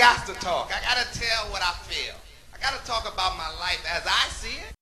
[0.00, 0.72] got to talk.
[0.74, 2.14] I got to tell what I feel.
[2.54, 4.72] I got to talk about my life as I see it.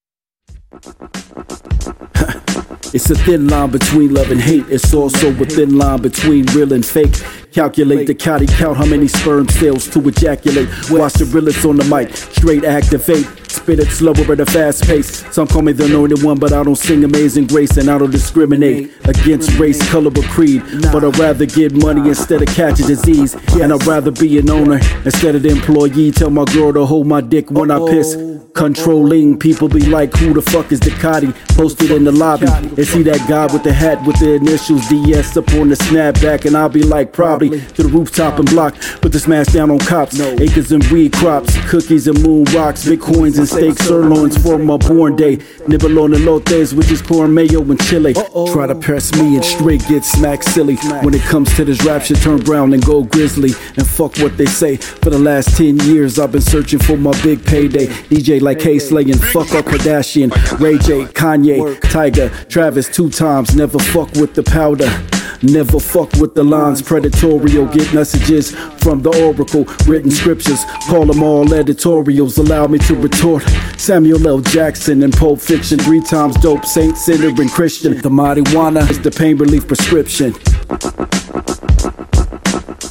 [2.91, 4.65] It's a thin line between love and hate.
[4.67, 7.13] It's also a thin line between real and fake.
[7.51, 10.67] Calculate the Cotty count how many sperm cells to ejaculate.
[10.89, 13.27] Watch the realest on the mic, straight activate.
[13.49, 15.25] Spit it slower at a fast pace.
[15.33, 18.11] Some call me the anointed one, but I don't sing amazing grace and I don't
[18.11, 20.63] discriminate against race, color, or creed.
[20.91, 23.33] But I'd rather get money instead of catch a disease.
[23.59, 26.11] And I'd rather be an owner instead of the employee.
[26.11, 28.15] Tell my girl to hold my dick when I piss.
[28.53, 31.33] Controlling people be like, who the fuck is Ducati?
[31.55, 32.47] Posted in the lobby.
[32.47, 36.45] and see that guy with the hat with the initials DS up on the snapback?
[36.45, 38.75] And I'll be like, probably to the rooftop and block.
[39.01, 40.19] Put the smash down on cops.
[40.19, 45.15] Acres and weed crops, cookies and moon rocks, bitcoins and steak sirloins for my born
[45.15, 45.39] day.
[45.67, 48.13] Nibble on the lotes, which is corn mayo and chili.
[48.13, 50.75] Try to press me and straight get smacked silly.
[51.03, 53.51] When it comes to this rap shit, turn brown and go grizzly.
[53.77, 54.75] And fuck what they say.
[54.75, 57.87] For the last 10 years, I've been searching for my big payday.
[57.87, 60.31] DJ like Kay Slay and fuck up Kardashian.
[60.59, 63.55] Ray J, Kanye, Tyga, Travis two times.
[63.55, 65.18] Never fuck with the powder.
[65.41, 67.71] Never fuck with the lines, predatorial.
[67.71, 68.51] Get messages
[68.81, 70.65] from the oracle, written scriptures.
[70.87, 72.37] Call them all editorials.
[72.37, 73.43] Allow me to retort.
[73.77, 74.39] Samuel L.
[74.41, 75.79] Jackson in Pulp Fiction.
[75.79, 78.01] Three times dope, saint, sinner, and Christian.
[78.01, 80.33] The marijuana is the pain relief prescription.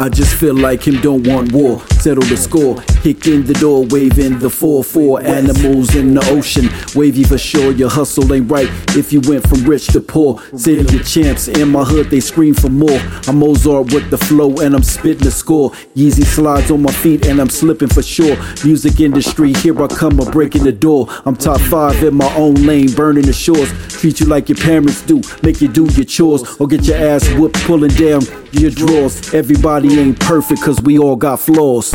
[0.01, 1.83] I just feel like him don't want war.
[2.01, 2.77] Settle the score.
[3.03, 6.69] Kick in the door, waving the 4-4 animals in the ocean.
[6.95, 10.41] Wavy for sure, your hustle ain't right if you went from rich to poor.
[10.57, 13.01] City of champs in my hood, they scream for more.
[13.27, 15.71] I'm Mozart with the flow and I'm spitting the score.
[15.97, 18.37] Yeezy slides on my feet and I'm slipping for sure.
[18.65, 21.09] Music industry, here I come, I'm breaking the door.
[21.25, 23.73] I'm top five in my own lane, burning the shores.
[23.89, 27.29] Treat you like your parents do, make you do your chores, or get your ass
[27.35, 29.35] whooped pulling down your drawers.
[29.35, 31.88] Everybody ain't perfect, cause we all got flaws.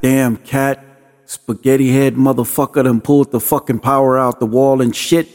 [0.00, 0.84] Damn cat,
[1.24, 5.28] spaghetti head motherfucker done pulled the fucking power out the wall and shit.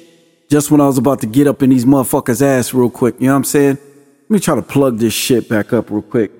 [0.49, 3.27] Just when I was about to get up in these motherfuckers' ass real quick, you
[3.27, 3.77] know what I'm saying?
[3.77, 6.31] Let me try to plug this shit back up real quick.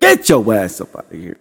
[0.00, 1.38] Get your ass up out of here.